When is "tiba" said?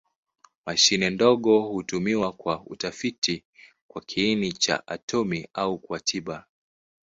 5.99-6.45